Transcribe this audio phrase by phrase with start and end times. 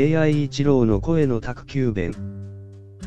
[0.00, 2.14] AI 一郎の声の宅急便。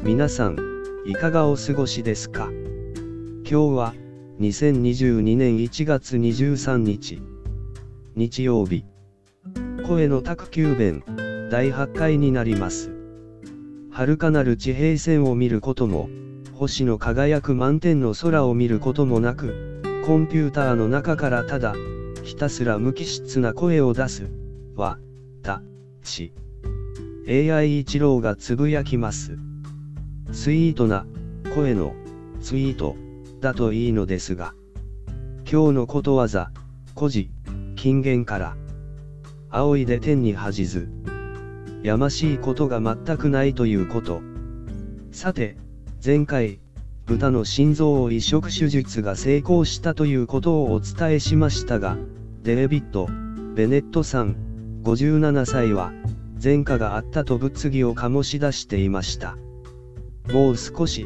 [0.03, 0.57] 皆さん、
[1.05, 2.49] いかがお過ごしですか？
[2.51, 3.93] 今日は、
[4.41, 7.21] 2022年1月23日。
[8.17, 8.83] 日曜日。
[9.87, 11.01] 声の宅急便、
[11.49, 12.91] 第8回になります。
[13.91, 16.09] 遥かなる地平線を見ることも、
[16.55, 21.73] 星の輝く満天の空を見ることもなく、コンピューターの中からただ、
[22.21, 24.29] ひたすら無機質な声を出す、
[24.75, 24.99] わ、
[25.41, 25.63] た、
[26.03, 26.33] し。
[27.33, 29.37] AI 一郎がつぶやきます。
[30.33, 31.05] スイートな、
[31.55, 31.95] 声の、
[32.41, 32.97] ツイート、
[33.39, 34.53] だといいのですが。
[35.49, 36.51] 今日のことわざ、
[36.93, 37.29] 古事、
[37.77, 38.57] 金言から。
[39.49, 40.89] 仰いで天に恥じず。
[41.83, 44.21] やましいことが全くないということ。
[45.13, 45.55] さて、
[46.03, 46.59] 前回、
[47.05, 51.95] 豚の心臓を移植手術が成功したということをお伝えしましたが、
[52.43, 53.07] デイビッド・
[53.55, 54.35] ベネットさん、
[54.83, 55.93] 57歳は、
[56.43, 59.37] 前科があったと物議を醸し出していました。
[60.31, 61.05] もう少し、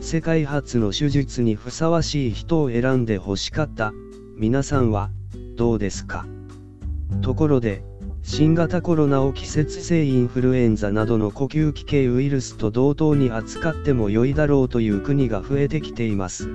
[0.00, 3.92] 世界初の手術にふさわしい人を選んで欲しかった、
[4.36, 5.10] 皆さんは、
[5.56, 6.26] どうですか？
[7.22, 7.82] ところで、
[8.22, 16.48] 新型コロナを季節性インフルエンザなどの呼吸器系ウイルスと同等に扱っても良いだろうという国が増えてきています。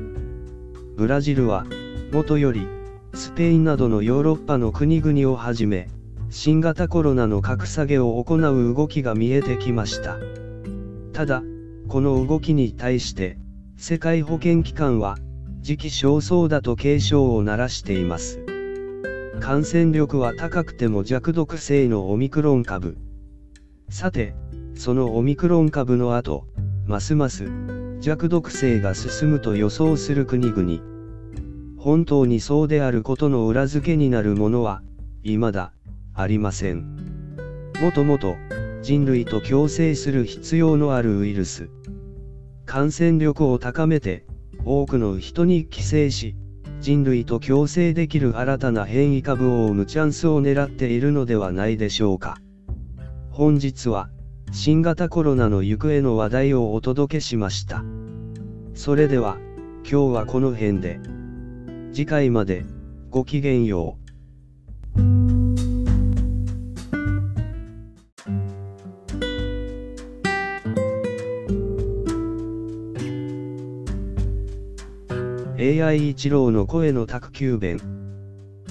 [0.96, 1.66] ブラジルは、
[2.12, 2.68] もとより、
[3.14, 5.90] スペインなどのヨーロッパの国々をはじめ、
[6.34, 10.18] 新型コロナの格下げを行う動きが見えてきました。
[11.12, 11.44] ただ、
[11.90, 13.38] この動きに対して、
[13.76, 15.18] 世界保健機関は、
[15.60, 18.40] 時期尚早だと警鐘を鳴らしています。
[19.42, 22.96] 感染力は高くても弱毒性のオミクロン株。
[23.90, 24.34] さて、
[24.74, 26.46] そのオミクロン株の後、
[26.88, 27.52] ますます
[28.00, 31.78] 弱毒性が進むと予想する国々。
[31.78, 34.82] 本当にそうであることの裏付けになるものは、
[35.24, 35.74] 未だ、
[36.14, 36.96] ありません。
[37.82, 38.36] もともと、
[38.82, 41.70] 人類と共生する必要のあるウイルス。
[42.66, 44.26] 感染力を高めて、
[44.66, 46.36] 多くの人に寄生し、
[46.80, 52.38] 人類と共生できる新たな変異株を生むチャンスを狙っているのではないでしょうか。
[53.30, 54.10] 本日は、
[54.52, 57.84] 新型コロナの行方の話題をお届けしました。
[58.74, 59.38] それでは、
[59.84, 61.00] 今日はこの辺で。
[61.94, 62.66] 次回まで、
[63.10, 64.01] ごきげんよう。
[75.64, 77.80] AI 一郎の声の宅急便。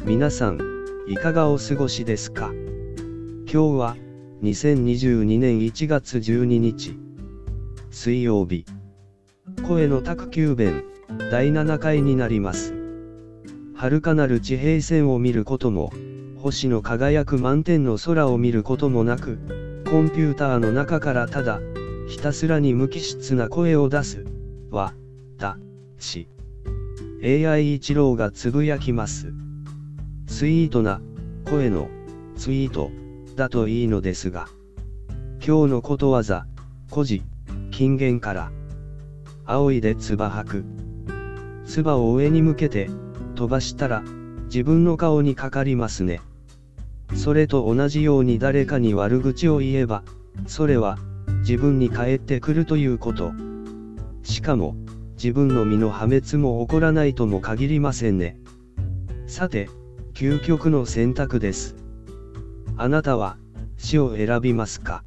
[0.04, 0.58] 皆さん、
[1.06, 2.50] いかがお過ごしですか？
[2.52, 3.96] 今日は、
[4.42, 6.98] 2022年1月12日、
[7.92, 8.64] 水曜日。
[9.68, 10.82] 声の宅急便、
[11.30, 12.74] 第7回になります。
[13.76, 15.92] 遥かなる地平線を見ることも、
[16.38, 19.38] 星の輝く満天の空を見ることもなく、
[19.88, 21.60] コンピューターの中からただ、
[22.08, 24.24] ひたすらに無機質な声を出す、
[24.72, 24.92] わ、
[25.38, 25.56] た、
[25.96, 26.26] し。
[27.22, 29.34] AI 一郎がつぶやきます。
[30.26, 31.02] スイートな、
[31.44, 31.90] 声の、
[32.36, 32.90] ツイート、
[33.36, 34.48] だといいのですが。
[35.46, 36.46] 今日のことわざ、
[36.90, 37.22] 古事、
[37.70, 38.50] 金言から。
[39.44, 40.64] 仰いで唾吐く。
[41.66, 42.88] 唾を上に向けて、
[43.34, 44.02] 飛ばしたら、
[44.44, 46.22] 自分の顔にかかりますね。
[47.14, 50.04] それと同じように誰かに悪口を言えば、
[50.46, 50.96] それは、
[51.40, 53.32] 自分に返ってくるということ。
[54.22, 54.74] しかも、
[55.22, 58.38] 自分の身の破滅も起こらないとも限りませんね。
[59.26, 59.68] さて、
[60.14, 61.76] 究極の選択です。
[62.78, 63.36] あなたは、
[63.76, 65.04] 死を選びますか？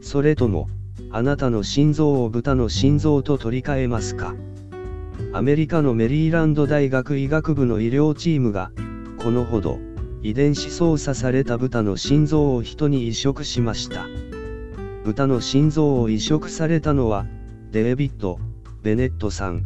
[0.00, 0.66] それとも、
[1.10, 4.34] あなたの心臓を豚の心臓と取り替えますか？
[5.34, 8.72] アメリカのメリーランド大学医学部の医療チームが、
[9.18, 9.78] このほど、
[10.22, 14.06] 遺伝子操作された豚の心臓を人に移植しました。
[15.04, 17.26] 豚の心臓を移植されたのは、
[17.72, 18.38] デイビッド・
[18.80, 19.64] ベネットさん。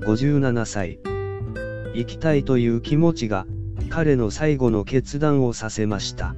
[0.00, 1.00] 57歳。
[1.94, 3.46] 生きたいという気持ちが、
[3.90, 6.36] 彼の最後の決断をさせました。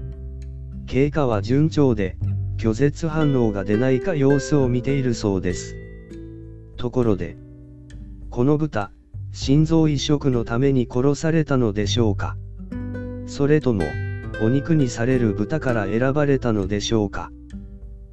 [0.87, 2.17] 経過は順調で、
[2.57, 5.77] 拒絶反応が出ないか様子を見ているそうです。
[6.79, 7.37] ところで、
[8.31, 8.91] この豚、
[9.33, 12.39] 心臓移植のために殺されたのでしょうか？
[13.27, 13.85] それとも、
[14.43, 17.31] お肉にされる豚から選ばれたのでしょうか？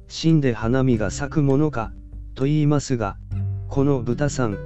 [0.08, 1.92] 死んで花見が咲くものか、
[2.34, 3.16] と言いますが、
[3.72, 4.58] この豚さん、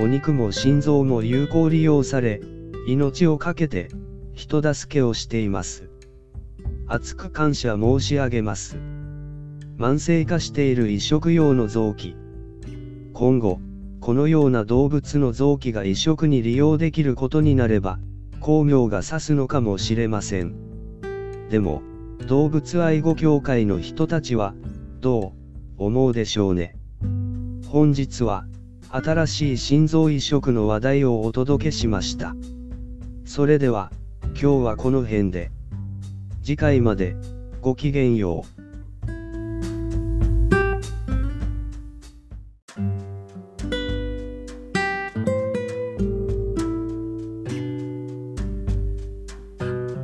[0.00, 2.40] お肉も心臓も有効利用され、
[2.88, 3.90] 命を懸けて、
[4.32, 5.90] 人助けをしています。
[6.86, 8.78] 厚く感謝申し上げます。
[9.76, 12.16] 慢性化している移植用の臓器。
[13.12, 13.60] 今後、
[14.00, 17.98] このような動物の臓器が移植に利用できることになれば、
[18.40, 20.54] 巧妙が指すのかもしれません。
[21.50, 21.82] でも、
[22.26, 24.54] 動物愛護協会の人たちは、
[25.02, 25.34] ど
[25.78, 26.78] う思うでしょうね。
[27.68, 28.46] 本日は、
[28.96, 32.36] 新しい心臓移植の話題をお届けしました。
[33.24, 33.90] それでは、
[34.40, 35.50] 今日はこの辺で。
[36.44, 37.16] 次回まで、
[37.60, 38.54] ごきげんよう。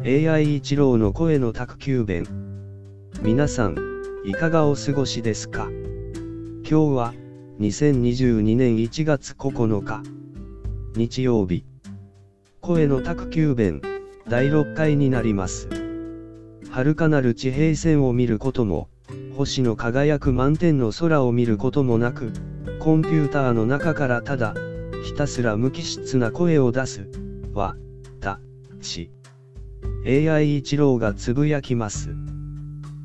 [0.05, 2.27] AI 一郎の声の宅急便。
[3.23, 3.77] 皆さん、
[4.25, 5.69] いかがお過ごしですか？
[6.69, 7.15] 今日は、
[7.61, 10.03] 2022年1月9日、
[10.97, 11.67] 日曜日。
[12.63, 13.83] 声の宅急便、
[14.27, 15.69] 第6回になります。
[16.71, 18.89] 遥かなる地平線を見ることも、
[19.37, 22.33] 星の輝く満天の空を見ることもなく、
[22.79, 24.55] コンピューターの中からただ、
[25.05, 27.11] ひたすら無機質な声を出す、
[27.53, 27.77] わ、
[28.21, 28.41] た、
[28.81, 29.11] し。
[30.07, 32.15] AI 一郎がつぶやきます。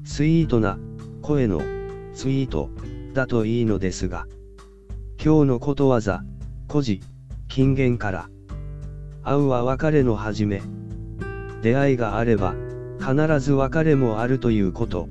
[0.06, 0.80] スイートな、
[1.22, 1.62] 声の、
[2.14, 2.70] ツイート、
[3.14, 4.26] だといいのですが。
[5.26, 6.24] 今日のことわざ、
[6.70, 7.02] 古事、
[7.48, 8.30] 金言から。
[9.24, 10.62] 会うは別れの始め。
[11.64, 12.54] 出会いがあれば、
[13.00, 15.10] 必ず別れもあるということ。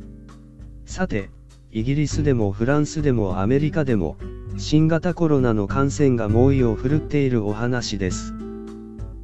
[0.87, 1.31] さて、
[1.73, 4.17] イギリスでもフランスでもアメリカでも、
[4.57, 8.35] 新型コロナの感染が猛威を振るっているお話です。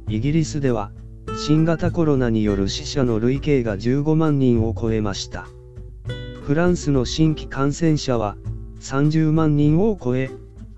[0.09, 0.91] イギリスでは、
[1.37, 5.47] 新型コロナによる死者の累計が15万人を超えました。
[6.43, 8.35] フランスの新規感染者は
[8.81, 10.29] 30万人を超え、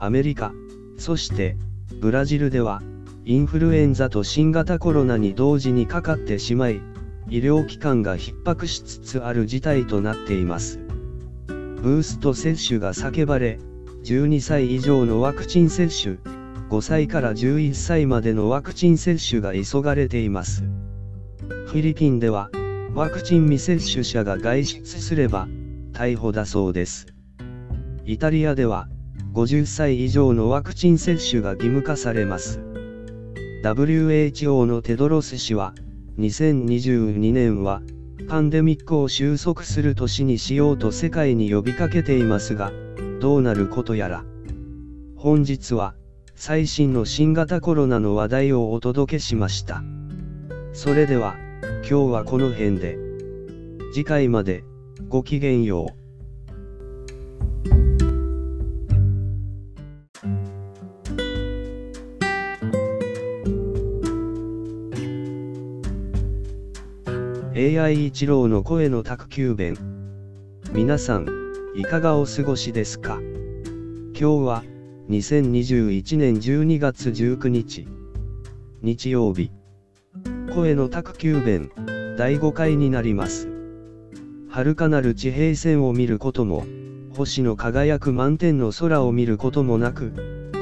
[0.03, 0.51] アメリカ、
[0.97, 1.55] そして
[2.01, 2.81] ブラジルでは
[3.23, 6.81] インフルエンザと新型コロナに同時にかかってしまい、
[7.29, 10.79] 医療機関が逼迫しつつある事態となっています。
[11.47, 13.59] ブースト接種が叫ばれ、
[14.03, 16.17] 12歳以上のワクチン接種、
[16.69, 20.65] 5歳から11歳までのワクチン接種が急がれています。
[21.67, 22.49] フィリピンでは、
[22.93, 25.47] ワクチン未接種者が外出すれば、
[25.93, 27.07] 逮捕だそうです。
[28.03, 28.89] イタリアでは、
[29.33, 32.61] 50歳以上のワクチン接種が義務化されます。
[33.63, 35.73] WHO のテドロス氏は、
[36.19, 37.81] 2022年は、
[38.29, 42.71] パンデミックを収束する年にしようと世界に呼びかけていますが、
[43.19, 44.23] どうなることやら。
[45.15, 45.95] 本日は、
[46.35, 49.83] 最新の新型コロナの話題をお届けしました。
[50.73, 51.35] それでは、
[51.89, 52.99] 今日はこの辺で。
[53.93, 54.63] 次回まで、
[55.07, 56.02] ごきげんよう。
[67.65, 69.77] AI 一郎の声の宅急便。
[70.73, 71.27] 皆さん、
[71.77, 73.21] いかがお過ごしですか？
[73.21, 74.63] 今日は、
[75.09, 77.87] 2021年12月19日。
[78.81, 79.49] 日曜日。
[80.53, 81.71] 声の宅急便
[82.17, 83.47] 第5回になります。
[84.49, 86.65] 遥かなる地平線を見ることも
[87.15, 90.11] 星の輝く満天の空を見ることもなく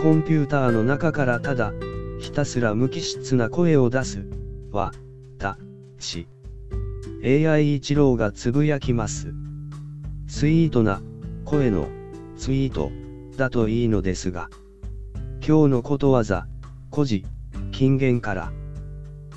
[0.04, 1.74] コンピューターの中からただ
[2.20, 4.24] ひたすら無機質な声を出す
[4.72, 4.92] わ
[5.40, 5.58] た
[5.98, 6.28] し。
[7.24, 9.34] AI 一郎がつぶやきます
[10.28, 11.02] スイートな
[11.46, 11.88] 声の
[12.36, 12.92] ツイート
[13.38, 14.50] だといいのですが。
[15.46, 16.48] 今日のことわざ、
[16.92, 17.26] 古事、
[17.72, 18.52] 金言から。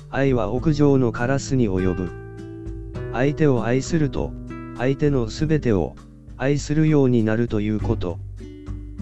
[0.09, 2.11] 愛は屋上のカラスに及ぶ。
[3.13, 4.31] 相手を愛すると、
[4.77, 5.95] 相手のすべてを
[6.37, 8.17] 愛するようになるということ。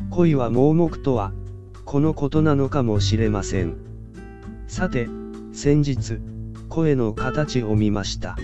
[0.10, 1.34] 恋は盲目とは、
[1.86, 3.78] このことなのかもしれません。
[4.68, 5.08] さて、
[5.54, 6.20] 先日、
[6.70, 8.36] 声の形を見ました。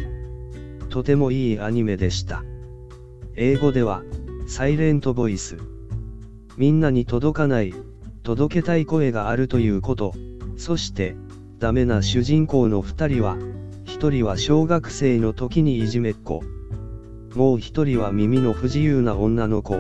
[0.89, 2.43] とてもいいアニメでした。
[3.36, 4.03] 英語では、
[4.48, 5.58] サイレントボイス。
[6.58, 7.74] みんなに届かない、
[8.24, 10.13] 届けたい声があるということ。
[10.58, 11.15] そして、
[11.60, 13.38] ダメな主人公の二人は、
[13.86, 16.41] 一人は小学生の時にいじめっ子。
[17.36, 19.79] もう一人は耳の不自由な女の子。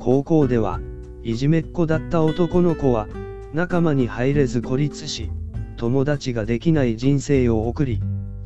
[0.00, 0.80] 高校では、
[1.22, 3.06] いじめっ子だった男の子は、
[3.52, 5.30] 仲間に入れず孤立し、
[5.76, 8.00] 友達ができない人生を送り、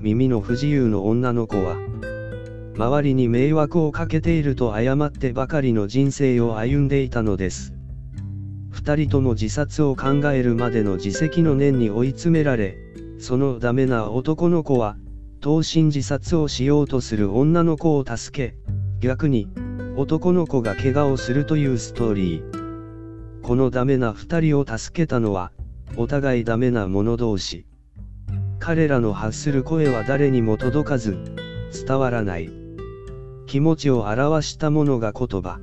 [0.05, 1.79] 耳の不自由の女の子は、
[2.77, 7.73] 周りに迷惑をかけていると誤ってばかりの人生を歩んでいたのです。
[8.69, 12.77] 二人とも自殺を考えるまでの自責の念に追い詰められ、
[13.19, 14.99] そのダメな男の子は、
[15.41, 18.57] 投身自殺をしようとする女の子を助け、
[19.01, 19.49] 逆に、
[19.97, 23.41] 男の子が怪我をするというストーリー。
[23.41, 25.51] このダメな二人を助けたのは、
[25.97, 27.65] お互いダメな者同士。
[28.67, 31.19] 彼らの発する声は誰にも届かず、
[31.87, 32.51] 伝わらない。
[33.45, 35.61] 気持ちを表したものが言葉。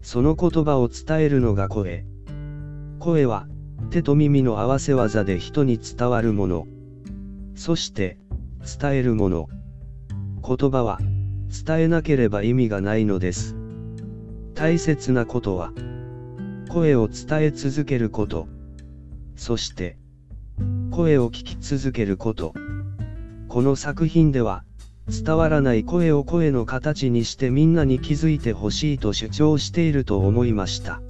[0.00, 2.06] その言葉を伝えるのが声。
[3.00, 3.46] 声は、
[3.90, 6.66] 手と耳の合わせ技で人に伝わるもの。
[7.54, 8.16] そして、
[8.80, 9.48] 伝えるもの。
[10.42, 10.98] 言葉は、
[11.66, 13.54] 伝えなければ意味がないのです。
[14.54, 15.70] 大切なことは、
[16.70, 18.48] 声を伝え続けること。
[19.34, 19.98] そして、
[20.96, 22.54] 声を聞き続けること。
[23.48, 24.64] この作品では、
[25.06, 31.02] 伝わらない声を声の形にしてみんなに気づいてほしいと主張していると思いました。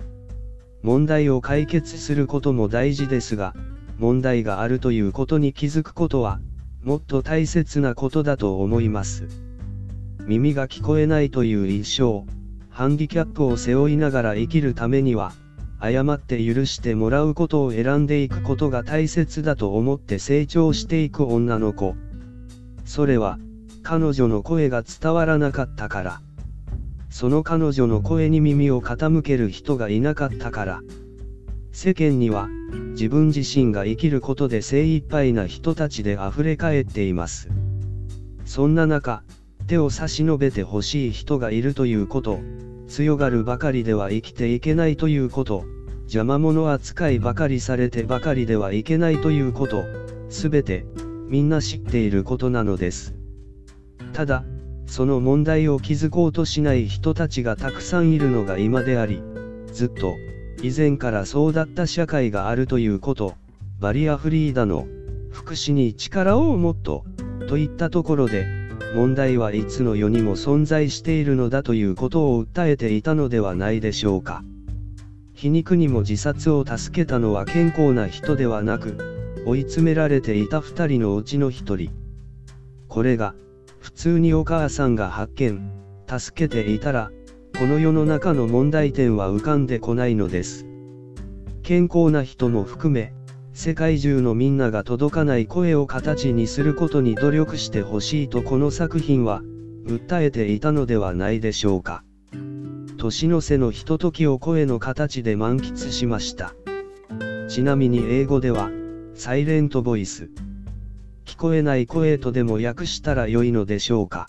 [0.83, 3.55] 問題を解決することも大事ですが、
[3.97, 6.41] 問題があるということに気づくことは、
[6.83, 9.29] もっと大切なことだと思います。
[10.27, 12.27] 耳が聞こえないという一生、
[12.71, 15.33] ハンディキャップを背負いながら生きるためには、
[15.79, 21.95] 誤って許してもらうことを選んでいくことが大切だと思って成長していく女の子。
[22.85, 23.39] それは、
[23.83, 26.21] 彼女の声が伝わらなかったから。
[27.11, 30.81] その彼女の声に耳を傾ける人がいなかったから。
[31.73, 32.49] 世間には、
[32.93, 37.49] 自分自身が生きることで精一杯な人たちで溢れ返っています。
[38.47, 39.23] そんな中、
[39.67, 42.41] 手を差し伸べてほしい人がいるということ、
[42.89, 45.65] 強がるばかりでは生きていけないということ、
[46.03, 49.85] 邪魔者扱いばかりされてばかりではいけないということ、
[50.29, 50.87] すべて、
[51.29, 53.15] みんな知っていることなのです。
[54.13, 54.45] ただ、
[54.87, 59.21] その問題を気づこうとしない人たちがたくさんいるのが今であり、
[59.73, 60.15] ずっと、
[60.63, 63.35] 以前からそうだった社会があるということ、
[63.81, 64.87] バリアフリーだの、
[65.31, 67.05] 福祉に力をもっと、
[67.49, 68.47] といったところで、
[68.97, 74.43] 問題はいつの世にも存在しているのだということを訴えていたのではないでしょうか。
[75.35, 78.97] 皮肉にも自殺を助けたのは健康な人ではなく、
[79.45, 81.91] 追い詰められていた二人のうちの一人。
[82.89, 83.35] これが、
[83.81, 85.71] 普通にお母さんが発見、
[86.09, 87.11] 助けていたら、
[87.59, 90.65] この世の中の問題点は浮かんでこないのです。
[91.63, 93.13] 健康な人も含め、
[93.57, 99.41] 世界中のみんなが届かない声を形にすることに努力してほしいとこの作品は、
[99.87, 102.05] 訴えていたのではないでしょうか。
[102.99, 106.53] 年の瀬のひとときを声の形で満喫しました。
[107.49, 108.71] ちなみに英語では、
[109.15, 110.29] サイレントボイス。
[111.25, 114.27] 聞こえない声とでも訳したら良いのでしょうか。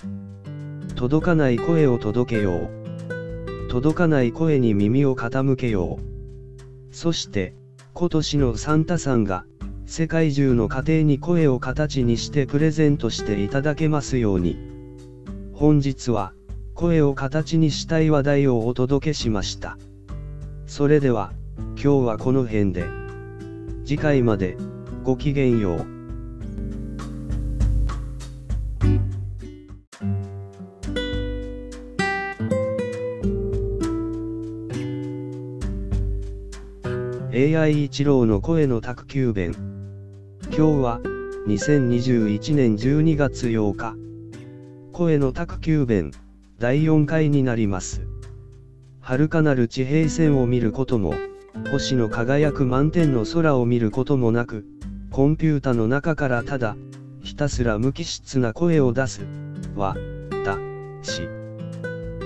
[0.96, 3.68] 届かない声を届けよう。
[3.68, 6.96] 届かない声に耳を傾けよう。
[6.96, 7.56] そして、
[8.00, 9.48] 今年のサンタさんが、
[9.88, 14.56] 世界中の家庭に声を形にしてプレゼントしていただけますように。
[15.52, 16.34] 本日は、
[16.76, 19.80] 声を形にしたい話題をお届けしました。
[20.68, 22.86] それでは、今日はこの辺で。
[23.84, 24.58] 次回まで、
[25.04, 25.97] ごきげんよう。
[37.56, 39.56] AI 一郎の声の宅急便。
[40.48, 41.00] 今日は、
[41.48, 43.96] 2021年12月8日。
[44.92, 46.12] 声の宅急便、
[46.60, 48.06] 第4回になります。
[49.00, 51.14] 遥かなる地平線を見ることも、
[51.72, 54.66] 星の輝く満天の空を見ることもなく、
[55.10, 56.76] コンピュータの中からただ、
[57.22, 59.26] ひたすら無機質な声を出す、
[59.74, 59.96] は、
[60.44, 60.58] た、
[61.02, 61.22] し。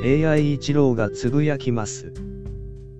[0.03, 2.11] AI 一郎がつぶやきます。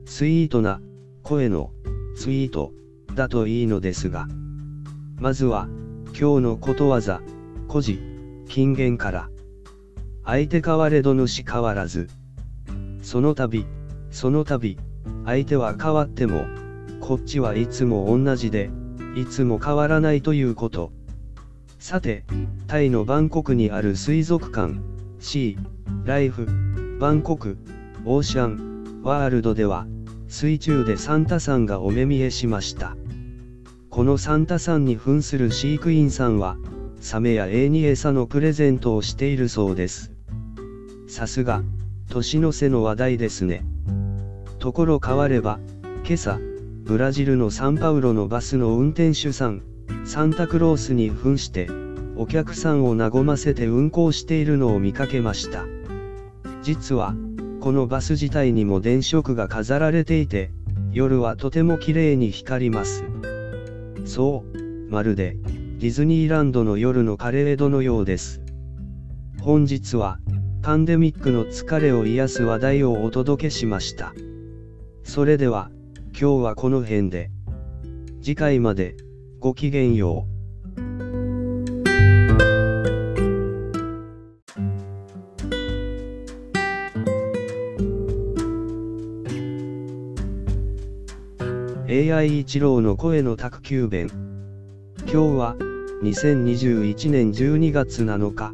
[0.05, 0.81] スイートな、
[1.23, 1.71] 声の、
[2.15, 2.71] ツイート、
[3.15, 4.27] だといいのですが。
[5.19, 5.67] まずは、
[6.07, 7.21] 今日のことわざ、
[7.69, 7.99] 古事、
[8.47, 9.29] 金言から。
[10.23, 12.09] 相手変われど主変わらず。
[13.01, 13.65] その度、
[14.11, 14.77] その度、
[15.25, 16.45] 相手は変わっても、
[16.99, 18.69] こっちはいつも同じで、
[19.15, 20.91] いつも変わらないということ。
[21.79, 22.23] さて、
[22.67, 24.75] タイのバンコクにある水族館、
[25.19, 26.47] シー、ライフ、
[26.99, 27.57] バンコク、
[28.05, 29.87] オーシャン、ワールドでは、
[30.31, 32.95] 水中でサンタさんがお目見えしました。
[33.89, 36.55] このサンタさんに扮する飼育員さんは、
[37.01, 40.13] サメやエイに餌のプレゼントをしているそうです。
[41.09, 41.63] さすが、
[42.09, 43.65] 年の瀬の話題ですね。
[44.59, 45.59] ところ変われば、
[46.05, 46.39] 今朝、
[46.83, 49.63] ブラジルのサンパウロのバスの運転手さん、
[50.05, 51.67] サンタクロースに扮して、
[52.15, 55.65] お客さんを和ませて運行しているのを見かけました。
[56.63, 57.15] 実は、
[57.61, 60.49] このバス自体にも電飾が飾られていて、
[60.91, 63.05] 夜はとても綺麗に光ります。
[64.03, 65.37] そう、まるで、
[65.77, 68.41] ディズニーランドの夜のカレードのようです。
[69.41, 70.17] 本日は、
[70.63, 74.15] パンデミックの疲れを癒す話題をお届けしました。
[75.03, 75.69] それでは、
[76.19, 77.29] 今日はこの辺で。
[78.23, 78.95] 次回まで、
[79.39, 80.40] ごきげんよう。
[92.11, 94.09] AI 一郎の声の宅急便。
[94.99, 95.55] 今日は、
[96.03, 98.51] 2021年12月7日。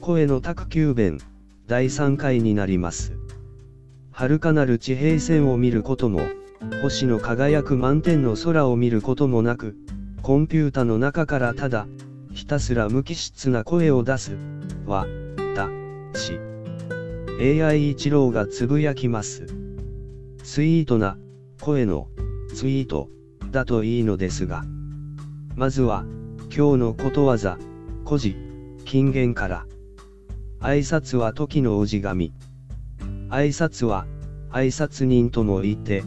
[0.00, 1.18] 声の宅急便、
[1.66, 3.14] 第3回になります。
[4.12, 6.20] 遥かなる地平線を見ることも、
[6.82, 9.74] 星の輝く満天の空を見ることもなく、
[10.22, 11.88] コンピュータの中からただ、
[12.32, 14.36] ひたすら無機質な声を出す、
[14.86, 15.06] は、
[15.56, 15.68] た、
[16.16, 16.38] し。
[17.40, 19.46] AI 一郎がつぶやきます。
[20.44, 21.18] スイートな、
[21.60, 22.06] 声の、
[22.54, 23.08] ツイート、
[23.50, 24.64] だといいのですが。
[25.56, 26.04] まずは、
[26.54, 27.58] 今日のことわざ、
[28.06, 28.36] 古事、
[28.84, 29.66] 金言から。
[30.60, 32.32] 挨拶は時の氏神。
[33.28, 34.06] 挨拶は、
[34.50, 36.04] 挨拶人とも言って、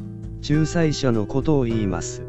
[0.47, 2.23] 仲裁者のことを言います。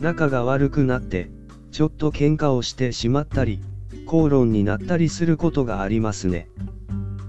[0.00, 1.30] 仲が悪くなって、
[1.70, 3.60] ちょっと喧嘩をしてしまったり、
[4.06, 6.48] 口論になったりすることがありますね。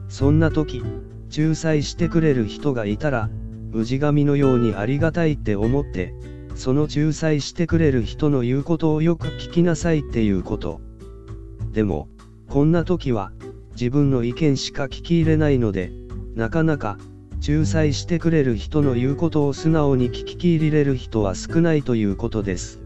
[0.09, 0.83] そんな時、
[1.35, 3.29] 仲裁してくれる人がいたら、
[3.73, 6.13] 氏神のようにありがたいって思って、
[6.55, 10.79] その仲裁してくれる人の言うことをよく聞きなさいっていうこと。
[11.71, 12.07] でも、
[12.47, 13.31] こんな時は、
[13.71, 15.91] 自分の意見しか聞き入れないので、
[16.35, 16.97] なかなか、
[17.45, 22.79] 仲裁してくれる人の言うことを素直に聞き入れる人は少ないということです。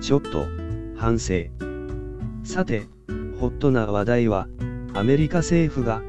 [0.00, 0.46] ちょっと、
[0.96, 1.44] 反省。
[2.42, 2.86] さて、
[3.38, 4.48] ホットな話題は、
[4.94, 6.02] アメリカ政府が、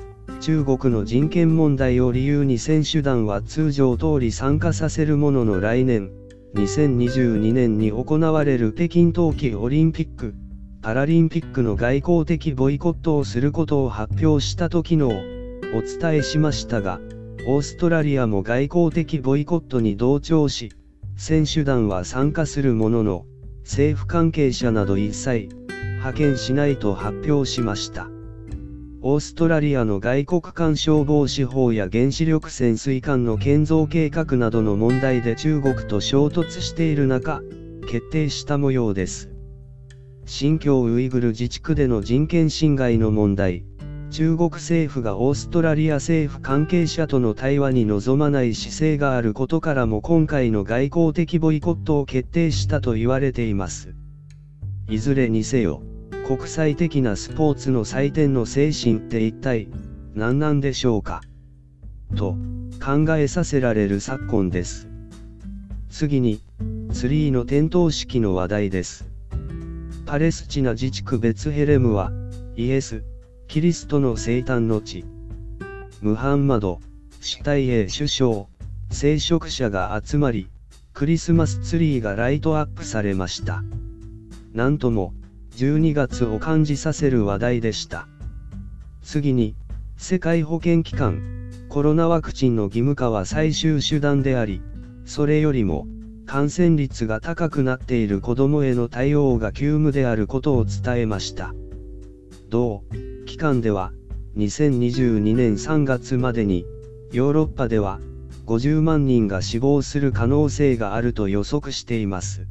[0.46, 6.12] 中国の人権問題を理由に選手団は通常通り参加させるものの来年、
[6.56, 10.36] 2022年に行われる北京冬季オリンピック、
[10.82, 17.00] パラリンピックの外交的ボイコットをすることを発表したと昨日、お伝えしましたが、
[17.48, 20.74] オーストラリアも外交的ボイコットに同調し、
[21.16, 23.26] 選手団は参加するものの、
[23.62, 25.48] 政府関係者など一切、
[26.00, 28.13] 派遣しないと発表しました。
[29.06, 37.42] オーストラリアの外国間消防士法や原子力潜水艦の建造計画などの問題で中国と衝突している中、
[37.90, 39.30] 決定した模様です。
[40.26, 43.66] 新疆ウイグル自治区での人権侵害の問題、
[44.10, 53.96] 中国政府がオーストラリア政府関係者との対話に臨まない姿勢があることからも今回の外交的ボイコットを決定したと言われています。
[54.88, 55.84] いずれにせよ、
[56.26, 59.68] 国際的なスポーツの祭典の精神って一体
[60.16, 61.22] 何なんでしょうか？
[62.16, 62.38] と
[62.82, 64.88] 考えさせられる昨今です。
[65.90, 66.42] 次に、
[66.94, 69.06] ツリーの点灯式の話題です。
[70.06, 72.12] パレスチナ自治区ベツヘレムは、
[72.56, 73.04] イエス、
[73.50, 75.04] キリストの生誕の地。
[76.02, 76.80] ムハンマド、
[77.20, 78.46] 主体へ首相、
[78.92, 80.48] 聖職者が集まり、
[80.94, 83.62] クリスマスツリーがライトアップされました。
[84.54, 85.14] なんとも、
[85.58, 88.08] 12月を感じさせる話題でした。
[89.04, 89.56] 次に、
[89.98, 91.22] 世界保健機関、
[91.70, 94.62] コロナワクチンの義務化は最終手段であり、
[95.06, 95.86] それよりも、
[96.26, 101.54] 感染率が高くなっている子供への対応が急務であることを伝えました。
[102.50, 102.84] 同
[103.26, 103.92] 期間では、
[104.38, 106.66] 2022年3月までに、
[107.12, 108.00] ヨーロッパでは、
[108.46, 112.46] 50万人が死亡する可能性があると予測しています。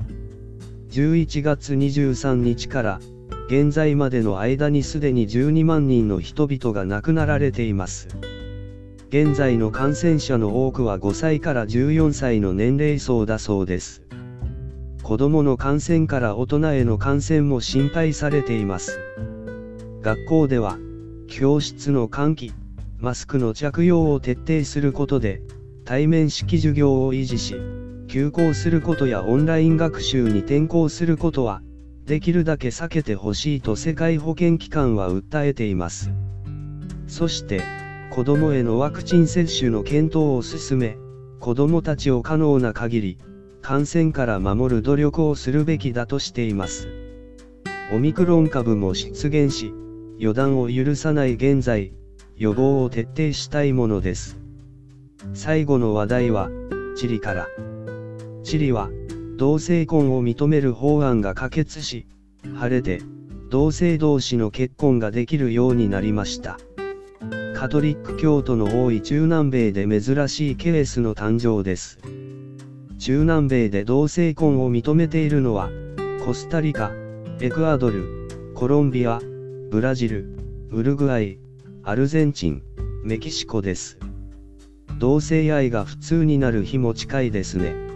[0.93, 3.01] 11月23日から、
[3.49, 8.09] 現在までの間にすでに12万人の人々が亡くなられています。
[9.09, 14.03] 現在の感染者の多くは5歳から14歳の年齢層だそうです。
[15.03, 19.01] 子供の感染から大人への感染も心配されています。
[20.03, 20.77] 学校では、
[21.27, 22.53] 教室の換気、
[22.99, 25.41] マスクの着用を徹底することで、
[25.87, 27.57] 対面式授業を維持し、
[28.13, 31.63] 休校することやオンライン学習に転校することは、
[32.05, 36.13] できるだけ避けてほしいと世界保健機関は訴えています。
[37.07, 37.63] そして、
[38.11, 40.99] 子供へのワクチン接種の検討を進め、
[41.41, 43.19] 子供たちを可能な限り、
[43.63, 46.89] 感染から守る努力をするべきだとしています。
[47.95, 49.73] オミクロン株も出現し、
[50.19, 51.95] 予断を許さない現在、
[52.37, 54.39] 予防を徹底したいものです。
[55.33, 56.51] 最後の話題は、
[56.95, 57.49] チリから。
[58.53, 58.91] チリは、
[59.39, 62.07] 同性婚を認める法案が可決し、
[62.55, 63.01] 晴れて、
[63.49, 66.59] 同性同士の結婚ができるようになりました。
[67.55, 71.99] カトリック教徒の多い中南米で珍しいケースの誕生です。
[72.99, 75.71] 中南米で同性婚を認めているのは、
[76.23, 76.93] コスタリカ、
[77.41, 79.19] エクアドル、コロンビア、
[79.71, 80.37] ブラジル、
[80.71, 81.39] ウルグアイ、
[81.85, 82.63] アルゼンチン、
[83.03, 83.99] メキシコです。
[84.99, 87.92] 同性愛が普通になる日も近いですね。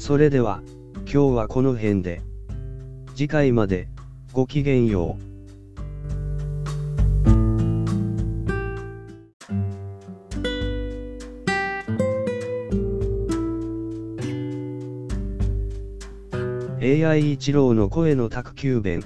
[0.00, 0.62] それでは、
[1.00, 2.22] 今日はこの辺で。
[3.14, 3.86] 次回まで、
[4.32, 5.18] ごきげんよ
[16.80, 17.04] う。
[17.06, 19.00] AI 一郎の声の宅急便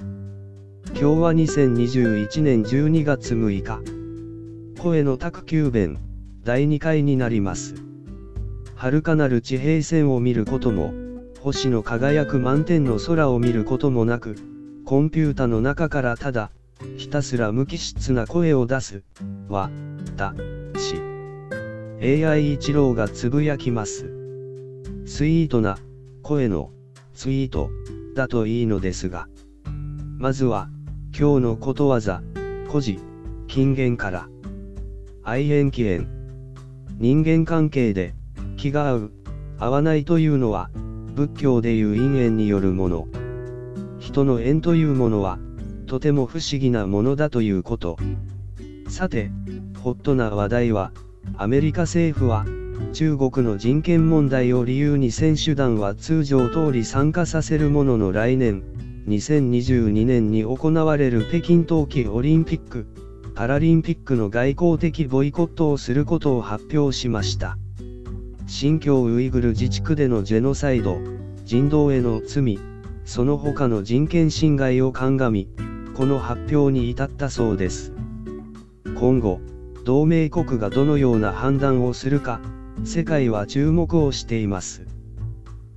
[0.93, 3.81] 今日は2021年12月6日。
[4.81, 5.97] 声の宅急便、
[6.45, 7.84] 第2回になります。
[8.75, 10.93] 遥かなる地平線を見ることも、
[11.39, 14.35] 星の輝く満天の空を見ることもなく、
[14.85, 16.51] コンピュータの中からただ、
[16.97, 19.03] ひたすら無機質な声を出す、
[19.47, 19.69] は、
[20.17, 20.35] た、
[20.77, 20.95] し。
[22.01, 24.11] AI 一郎がつぶやきます。
[25.05, 25.77] スイートな、
[26.21, 26.71] 声の、
[27.13, 27.69] ツイート、
[28.13, 29.27] だといいのですが。
[30.17, 30.69] まずは、
[31.17, 32.21] 今日のことわざ、
[32.67, 32.99] 古事、
[33.47, 34.27] 金言から。
[35.23, 36.07] 愛縁起縁。
[36.97, 38.13] 人間関係で、
[38.65, 39.11] 気が合う、
[39.59, 40.71] 合わないというのは、
[41.13, 43.07] 仏教でいう因縁によるもの。
[43.99, 45.37] 人の縁というものは、
[45.85, 47.95] とても不思議なものだということ。
[48.87, 49.29] さて、
[49.83, 50.91] ホットな話題は、
[51.37, 52.47] アメリカ政府は、
[52.91, 58.63] 中国の人権問題を理由に選手団は通常通り参加させるものの来年、
[59.07, 62.87] 2022年に行われる北京冬季オリンピック、
[63.35, 67.59] パラリンピックの外交的ボイコットをすることを発表しました。
[68.47, 70.99] 新疆ウイグル自治区でのジェノサイド、
[71.43, 72.59] 人道への罪、
[73.03, 75.49] その他の人権侵害を鑑み、
[75.95, 77.91] この発表に至ったそうです。
[78.95, 79.41] 今後、
[79.83, 82.39] 同盟国がどのような判断をするか、
[82.83, 84.83] 世界は注目をしています。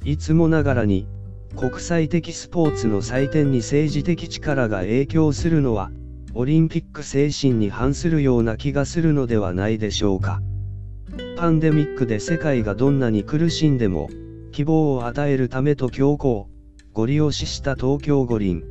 [0.04, 1.06] いつもながらに、
[1.56, 5.90] 国際的スポーツの祭典に政治的力が影響するのは、
[6.34, 10.42] オリンピック精神に反するような気がするのではないでしょうか。
[11.36, 14.08] パンデミックで世界がどんなに苦しんでも、
[14.52, 16.48] 希望を与えるためと強行、
[16.92, 18.64] ご利用しした東京五輪。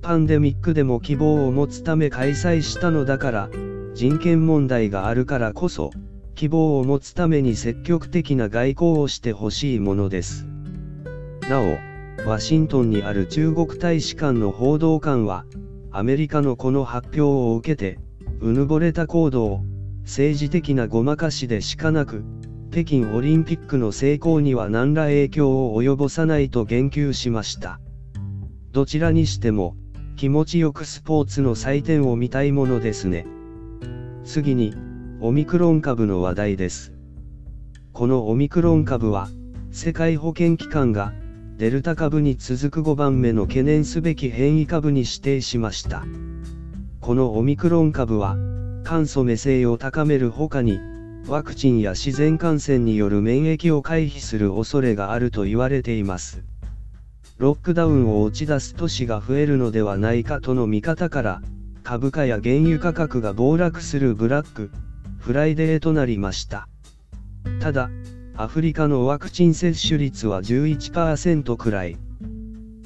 [0.00, 3.50] パンデミックでも希望を持つため開催したのだから、
[3.94, 5.90] 人権問題があるからこそ、
[6.34, 10.46] 希望を持つために積極的な外交をしてほしいものです。
[11.48, 15.44] なお、ワシントンにある中国大使館の報道官は、
[15.90, 17.98] アメリカのこの発表を受けて、
[18.40, 19.64] うぬぼれた行動、
[20.04, 22.24] 政治的なごまかしでしかなく、
[22.70, 27.80] 北京オリンピックの成功には何ら影響を及ぼさないと言及しました。
[28.72, 29.76] どちらにしても、
[30.16, 33.26] 気持ちよくスポーツの祭典を見たいものですね。
[34.24, 34.74] 次に、
[35.20, 36.92] オミクロン株の話題です。
[37.92, 39.28] このオミクロン株は、
[39.70, 41.12] 世界保健機関が、
[41.58, 46.04] デルタ株に続く5番目の懸念すべき変異株に指定しました。
[47.00, 48.36] このオミクロン株は、
[48.84, 50.80] 簡素目性を高めるほかに、
[51.28, 56.42] ワクチンや自然感染による免疫を回避する恐れがあると言われています。
[57.38, 61.42] ロックダウンを打ち出す都市が増えるのではないかとの見方から、
[61.84, 64.70] 株価や原油価格が暴落するブラック、
[65.18, 66.68] フライデーとなりました。
[67.60, 67.90] ただ、
[68.36, 71.96] アフリカのワクチン接種率は11%くらい。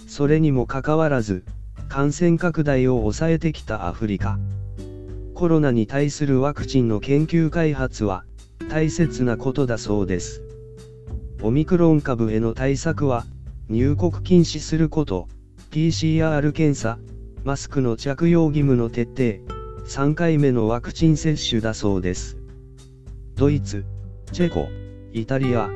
[0.07, 1.45] それにもかかわらず、
[1.89, 4.39] 感染拡大を抑えてきたアフリカ。
[5.37, 8.25] コロナに対するワクチンの研究開発は、
[8.71, 10.43] 大切なことだそうです。
[11.43, 13.27] オミクロン株への対策は、
[13.69, 15.29] 入国禁止すること、
[15.71, 16.99] PCR 検査、
[17.45, 19.55] マスクの着用義務の徹底、
[19.87, 22.39] 3回目のワクチン接種だそうです。
[23.35, 23.85] ドイツ、
[24.33, 24.69] チェコ、
[25.13, 25.69] イタリア、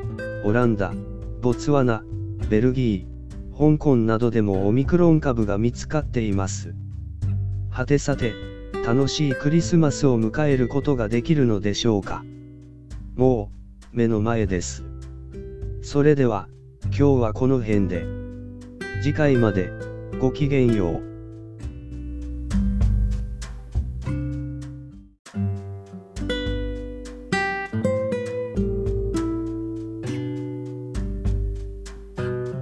[0.43, 0.91] オランダ、
[1.39, 2.03] ボツワナ、
[2.49, 6.73] ベルギー、香港などでもオミクロン株が見つかっています。
[7.69, 8.50] はてさて、
[8.83, 12.23] 楽しいクリスマスを迎えることができるのでしょうか？
[13.15, 13.51] も
[13.93, 14.83] う、目の前です。
[15.81, 16.47] それでは、
[16.85, 18.05] 今日はこの辺で。
[19.01, 19.69] 次回まで、
[20.19, 21.11] ごきげんよう。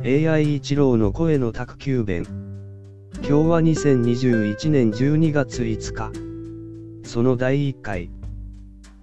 [0.04, 2.49] AI 一郎の声の宅急便。
[3.30, 7.08] 今日は2021年12月5日。
[7.08, 8.10] その第1回。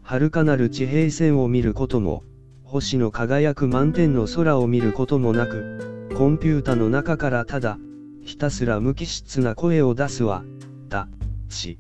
[0.03, 2.25] 遥かなる地平線を見ることも、
[2.65, 7.79] 星の輝く満天の空を見ることもなく、コンピュータの中からただ、
[8.25, 10.43] ひたすら無機質な声を出すは、
[10.89, 11.07] だ、
[11.49, 11.79] し。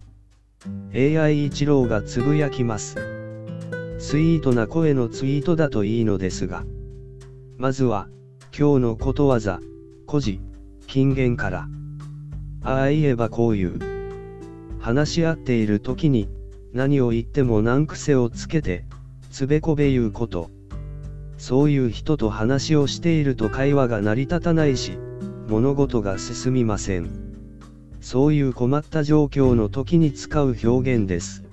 [0.94, 2.94] AI 一郎がつぶやきます。
[3.98, 6.64] スイートな声のツイートだといいのですが。
[7.58, 8.08] まずは、
[8.56, 9.58] 今日のことわざ、
[10.08, 10.40] 古事、
[10.86, 11.66] 金言から。
[12.68, 13.78] ああ言えばこういう。
[14.80, 16.28] 話し合っている時に、
[16.72, 18.84] 何を言っても難癖をつけて、
[19.30, 20.50] つべこべ言うこと。
[21.38, 24.98] そういう人と話をしていると会話が成り立たないし、
[25.48, 27.08] 物事が進みません。
[28.00, 31.44] そういう困った状況の時に使う表現です。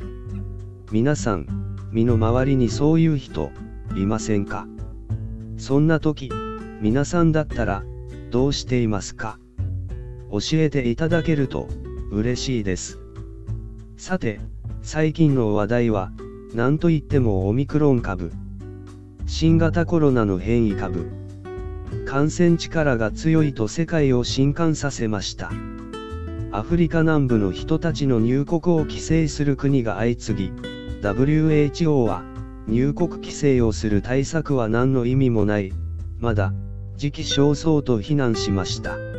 [0.92, 3.52] 皆さん、身の回りにそういう人、
[3.96, 4.68] いませんか？
[5.58, 6.32] そんな時、
[6.82, 7.84] 皆さんだったら、
[8.32, 9.38] どうしていますか？
[10.34, 11.70] 教えていただけると、
[12.10, 12.98] 嬉しいです。
[13.98, 14.40] さて、
[14.82, 16.12] 最近の話題は、
[16.56, 18.32] 何と言ってもオミクロン株。
[19.28, 21.06] 新型コロナの変異株。
[22.08, 25.52] 感染力が強いと世界を震撼させました。
[26.52, 30.52] アフリカ南部の人たちの入国を規制する国が相次ぎ、
[31.04, 32.24] WHO は、
[32.68, 35.72] 入国規制をする対策は何の意味もない、
[36.18, 36.54] まだ、
[36.96, 39.13] 時期尚早と非難しました。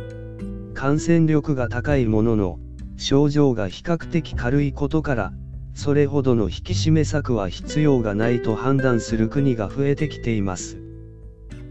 [0.85, 2.59] 感染力が高いものの、
[2.95, 5.33] 症状が比較的軽いことから、
[5.73, 10.77] それほどの引き締め策は必要がないと判断する国が増えてきています。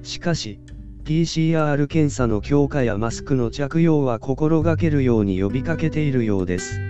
[0.03, 0.59] しかし、
[1.05, 6.81] PCR 検査の強化やマスクの着用は心がけるように呼びかけているようです。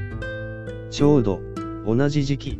[0.88, 1.42] ちょうど、
[1.84, 2.58] 同じ時期、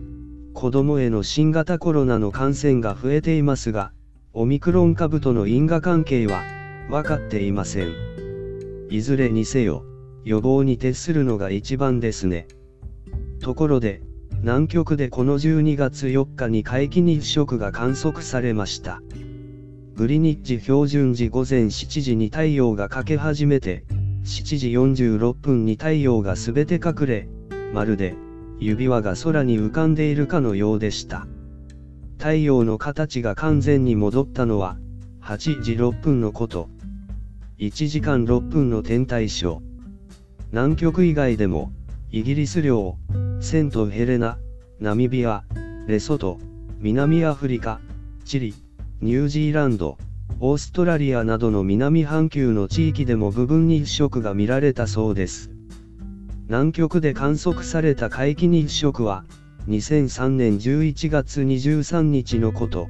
[0.53, 3.93] 子供への新型コロナの感染が増えていますが、
[4.35, 6.43] オミクロン株との因果関係は、
[6.91, 8.14] 分かっていません。
[8.91, 9.85] いずれにせよ、
[10.25, 12.47] 予防に徹するのが一番ですね。
[13.41, 14.03] ところで、
[14.43, 19.03] 南極でこの12月4日に皆既日食が観測されました。
[19.95, 23.85] グリニッジ標準時午前7時に太陽が欠け始めて、
[24.25, 27.29] 7時46分に太陽がすべて隠れ、
[27.73, 28.15] まるで、
[28.59, 31.27] 指輪が空に浮かんでいるかのようでした。
[32.19, 34.79] 太陽の形が完全に戻ったのは、
[35.23, 36.69] 8時6分のこと。
[37.59, 39.61] 1時間6分の天体ショー。
[40.51, 41.71] 南極以外でも、
[42.11, 42.97] イギリス領、
[43.41, 44.39] セントヘレナ、
[44.81, 45.45] ナミビア、
[45.87, 46.41] レソト、
[46.81, 47.81] 南アフリカ、
[48.25, 48.55] チリ、
[49.01, 49.99] ニュージーランド、
[50.41, 55.53] オーストラリアなどの南半球の地域でも部分日食が見られたそうです。
[56.49, 59.25] 南極で観測された皆既日食は、
[59.69, 62.89] 2003年11月23日のこと。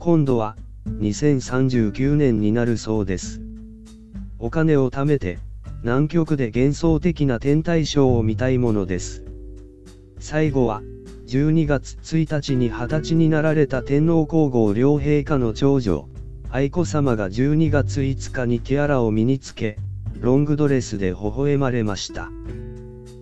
[0.00, 0.56] 今度は、
[0.88, 3.40] 2039年になるそうです。
[4.42, 5.38] お金を貯めて、
[5.82, 9.22] 南極で幻想的な天体ショーを見たいものです。
[10.18, 10.82] 最後は、
[11.26, 16.08] 12月1日に20歳になられた天皇皇后両陛下の長女、
[16.50, 19.76] 愛子さまが12月5日にティアラを身につけ、
[20.18, 22.30] ロングドレスで微笑まれました。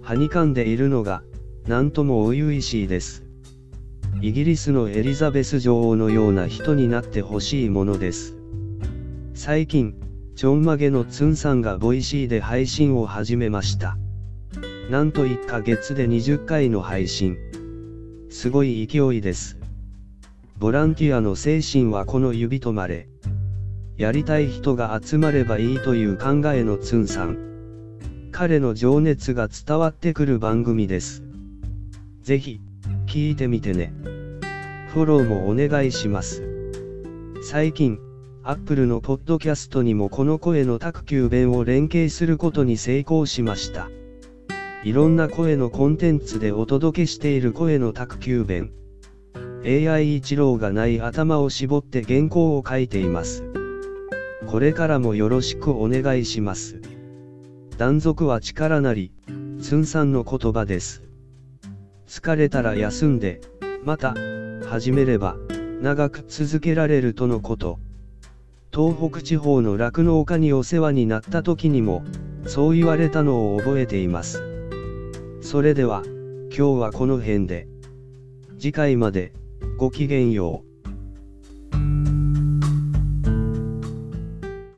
[0.02, 1.22] はにかんでいるのが、
[1.66, 3.24] なんとも初々しいです。
[4.22, 8.36] イギリスのエリザベス女王のような人になってほしいものです。
[9.34, 9.94] 最近、
[10.38, 13.98] ちょんまげのツンさんが Voicy で配信を始めました。
[14.88, 17.36] なんと1ヶ月で20回の配信。
[18.30, 19.58] すごい勢いです。
[20.56, 23.08] ボランティアの精神はこの指とまれ。
[23.96, 28.30] やりたい人が集まればいいという考えのツンさん。
[28.30, 31.24] 彼の情熱が伝わってくる番組です。
[32.22, 32.60] ぜひ、
[33.08, 33.92] 聞いてみてね。
[34.94, 36.44] フォローもお願いします。
[37.42, 37.98] 最近、
[38.50, 43.90] Apple のポッドキャストにもこの声の宅急便を連携することに成功しました。
[44.84, 48.72] いろんな声のコンテンツでお届けしている声の宅急便。
[49.66, 53.44] AI 一郎がない頭を絞って原稿を書いています。
[54.46, 56.80] これからもよろしくお願いします。
[57.76, 59.12] 断続は力なり、
[59.60, 61.02] つんさんの言葉です。
[62.06, 63.42] 疲れたら休んで、
[63.84, 64.14] また、
[64.64, 65.36] 始めれば、
[65.82, 67.78] 長く続けられるとのこと。
[68.72, 72.04] 東北地方の酪農家にお世話になった時にも、
[72.46, 74.42] そう言われたのを覚えています。
[75.40, 76.02] それでは、
[76.56, 77.66] 今日はこの辺で。
[78.58, 79.32] 次回まで、
[79.76, 80.67] ごきげんよう。